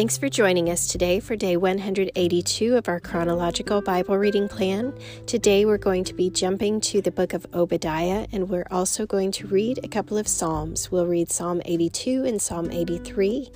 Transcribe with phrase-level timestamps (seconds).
[0.00, 4.94] Thanks for joining us today for day 182 of our chronological Bible reading plan.
[5.26, 9.30] Today we're going to be jumping to the book of Obadiah and we're also going
[9.32, 10.90] to read a couple of Psalms.
[10.90, 13.50] We'll read Psalm 82 and Psalm 83.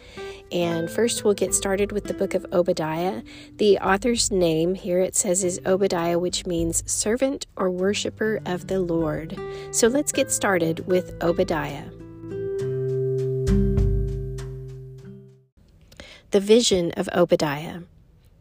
[0.53, 3.23] And first we'll get started with the book of Obadiah.
[3.57, 8.81] The author's name here it says is Obadiah, which means servant or worshiper of the
[8.81, 9.35] Lord.
[9.71, 11.89] So let's get started with Obadiah.
[16.35, 17.83] The vision of Obadiah.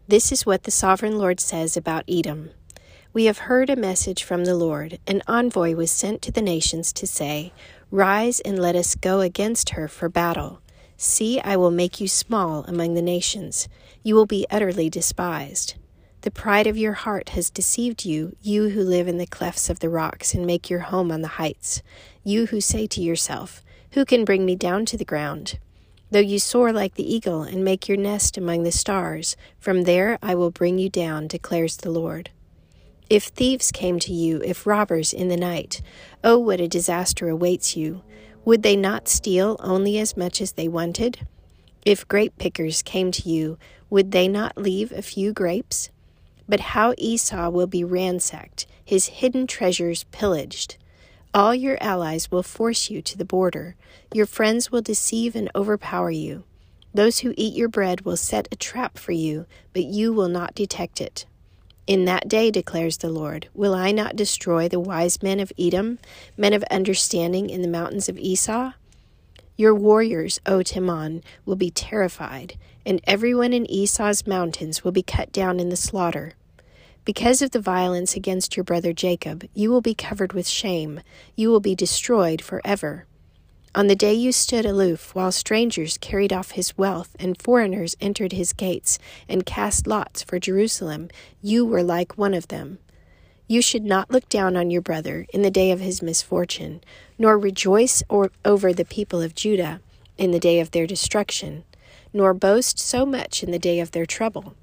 [0.07, 2.49] This is what the sovereign Lord says about Edom.
[3.13, 4.97] We have heard a message from the Lord.
[5.05, 7.53] An envoy was sent to the nations to say,
[7.91, 10.59] Rise and let us go against her for battle.
[10.97, 13.69] See, I will make you small among the nations.
[14.01, 15.75] You will be utterly despised.
[16.21, 19.81] The pride of your heart has deceived you, you who live in the clefts of
[19.81, 21.83] the rocks and make your home on the heights.
[22.23, 25.59] You who say to yourself, Who can bring me down to the ground?
[26.13, 30.19] Though you soar like the eagle and make your nest among the stars, from there
[30.21, 32.29] I will bring you down, declares the Lord.
[33.09, 35.81] If thieves came to you, if robbers in the night,
[36.23, 38.03] oh, what a disaster awaits you!
[38.45, 41.25] Would they not steal only as much as they wanted?
[41.83, 43.57] If grape pickers came to you,
[43.89, 45.89] would they not leave a few grapes?
[46.47, 50.77] But how Esau will be ransacked, his hidden treasures pillaged.
[51.35, 53.75] All your allies will force you to the border.
[54.13, 56.43] Your friends will deceive and overpower you.
[56.93, 60.53] Those who eat your bread will set a trap for you, but you will not
[60.53, 61.25] detect it.
[61.87, 65.97] In that day, declares the Lord, will I not destroy the wise men of Edom,
[66.37, 68.73] men of understanding in the mountains of Esau?
[69.57, 75.31] Your warriors, O Teman, will be terrified, and everyone in Esau's mountains will be cut
[75.31, 76.33] down in the slaughter.
[77.05, 81.01] Because of the violence against your brother Jacob, you will be covered with shame.
[81.35, 83.05] You will be destroyed forever.
[83.75, 88.31] On the day you stood aloof, while strangers carried off his wealth and foreigners entered
[88.31, 91.09] his gates and cast lots for Jerusalem,
[91.41, 92.79] you were like one of them.
[93.49, 96.81] You should not look down on your brother in the day of his misfortune,
[97.19, 99.81] nor rejoice or, over the people of Judah
[100.17, 101.65] in the day of their destruction,
[102.13, 104.55] nor boast so much in the day of their trouble.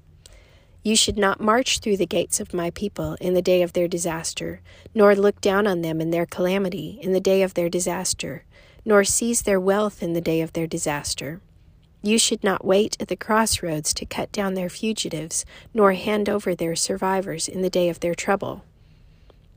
[0.83, 3.87] You should not march through the gates of my people in the day of their
[3.87, 4.61] disaster,
[4.95, 8.45] nor look down on them in their calamity in the day of their disaster,
[8.83, 11.39] nor seize their wealth in the day of their disaster.
[12.01, 16.55] You should not wait at the crossroads to cut down their fugitives, nor hand over
[16.55, 18.63] their survivors in the day of their trouble.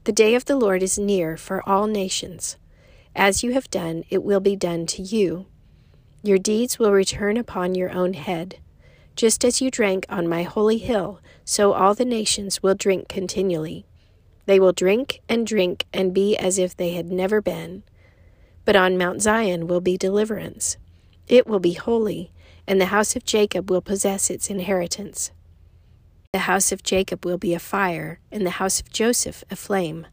[0.05, 2.59] The day of the Lord is near for all nations.
[3.17, 5.47] As you have done, it will be done to you.
[6.23, 8.59] Your deeds will return upon your own head.
[9.17, 13.87] Just as you drank on my holy hill, so all the nations will drink continually.
[14.47, 17.85] They will drink and drink and be as if they had never been.
[18.65, 20.77] But on Mount Zion will be deliverance.
[21.29, 22.33] It will be holy,
[22.67, 25.31] and the house of Jacob will possess its inheritance.
[26.33, 30.09] The house of Jacob will be a fire, and the house of Joseph a flame.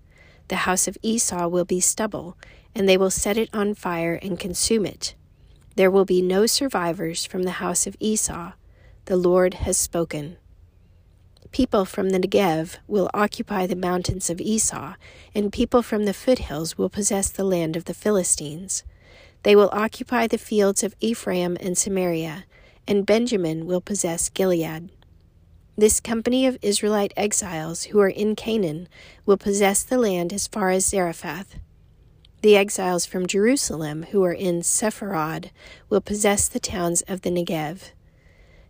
[0.50, 2.38] The house of Esau will be stubble,
[2.76, 5.16] and they will set it on fire and consume it.
[5.76, 8.52] There will be no survivors from the house of Esau
[9.06, 10.38] the Lord has spoken.
[11.52, 14.94] People from the Negev will occupy the mountains of Esau,
[15.36, 18.84] and people from the foothills will possess the land of the Philistines.
[19.44, 22.46] They will occupy the fields of Ephraim and Samaria,
[22.88, 24.90] and Benjamin will possess Gilead.
[25.78, 28.88] This company of Israelite exiles who are in Canaan
[29.26, 31.56] will possess the land as far as Zarephath.
[32.42, 35.50] The exiles from Jerusalem who are in Sepharad
[35.90, 37.92] will possess the towns of the Negev.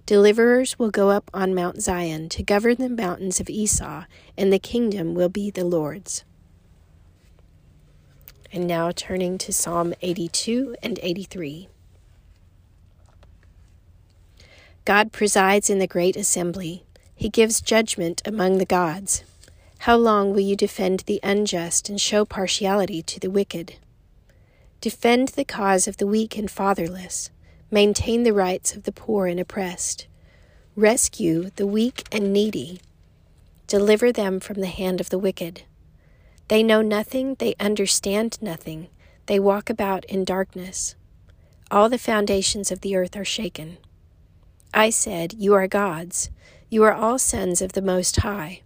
[0.06, 4.06] Deliverers will go up on Mount Zion to govern the mountains of Esau,
[4.38, 6.24] and the kingdom will be the Lord's.
[8.52, 11.70] And now turning to Psalm 82 and 83.
[14.84, 16.84] God presides in the great assembly.
[17.16, 19.24] He gives judgment among the gods.
[19.80, 23.76] How long will you defend the unjust and show partiality to the wicked?
[24.82, 27.30] Defend the cause of the weak and fatherless.
[27.74, 30.08] Maintain the rights of the poor and oppressed.
[30.76, 32.82] Rescue the weak and needy.
[33.66, 35.62] Deliver them from the hand of the wicked.
[36.50, 38.90] They know nothing, they understand nothing,
[39.28, 40.96] they walk about in darkness.
[41.72, 43.78] All the foundations of the earth are shaken.
[44.74, 46.30] I said, You are gods,
[46.70, 48.64] you are all sons of the Most High.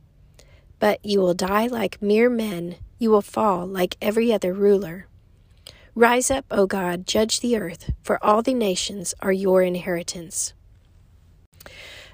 [0.80, 5.06] But you will die like mere men, you will fall like every other ruler.
[5.98, 10.54] Rise up, O God, judge the earth, for all the nations are your inheritance.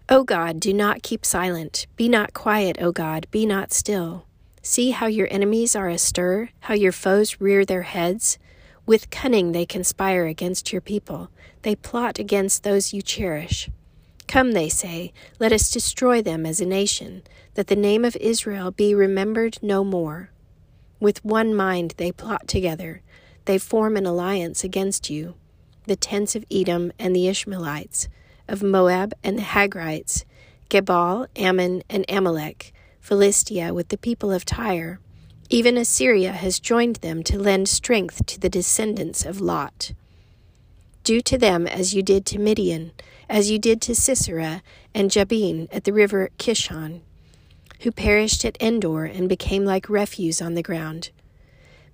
[0.08, 1.88] O God, do not keep silent.
[1.96, 4.28] Be not quiet, O God, be not still.
[4.62, 8.38] See how your enemies are astir, how your foes rear their heads.
[8.86, 11.32] With cunning they conspire against your people,
[11.64, 13.68] they plot against those you cherish.
[14.28, 17.24] Come, they say, let us destroy them as a nation,
[17.56, 20.30] that the name of Israel be remembered no more.
[21.00, 23.02] With one mind they plot together,
[23.46, 25.36] they form an alliance against you,
[25.86, 28.08] the tents of Edom and the Ishmaelites,
[28.48, 30.26] of Moab and the Hagrites,
[30.70, 35.00] Gebal, Ammon, and Amalek, Philistia with the people of Tyre.
[35.50, 39.94] Even Assyria has joined them to lend strength to the descendants of Lot.
[41.04, 42.92] Do to them as you did to Midian
[43.32, 44.62] as you did to Sisera
[44.94, 47.00] and Jabin at the river Kishon,
[47.80, 51.12] who perished at Endor and became like refuse on the ground.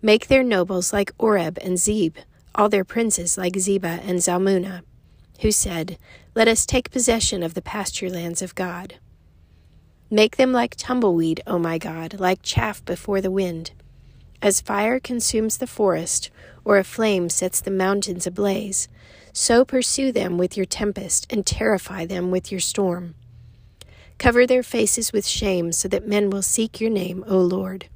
[0.01, 2.17] Make their nobles like Oreb and Zeb,
[2.53, 4.83] all their princes like Zebah and Zalmunna,
[5.41, 5.97] who said,
[6.35, 8.95] Let us take possession of the pasture lands of God.
[10.09, 13.71] Make them like tumbleweed, O my God, like chaff before the wind.
[14.41, 16.29] As fire consumes the forest,
[16.63, 18.88] or a flame sets the mountains ablaze,
[19.33, 23.15] so pursue them with your tempest and terrify them with your storm.
[24.19, 27.88] Cover their faces with shame so that men will seek your name, O Lord.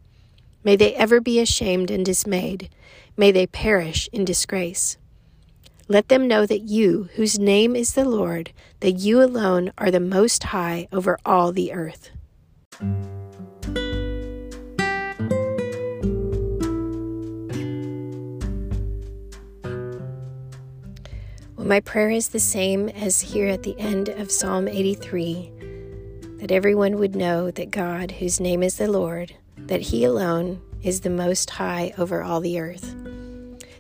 [0.63, 2.69] May they ever be ashamed and dismayed.
[3.17, 4.97] May they perish in disgrace.
[5.87, 9.99] Let them know that you, whose name is the Lord, that you alone are the
[9.99, 12.11] Most High over all the earth.
[21.55, 25.51] Well, my prayer is the same as here at the end of Psalm 83
[26.37, 29.35] that everyone would know that God, whose name is the Lord,
[29.67, 32.95] that He alone is the Most High over all the earth.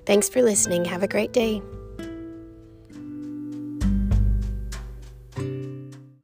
[0.05, 0.85] Thanks for listening.
[0.85, 1.61] Have a great day.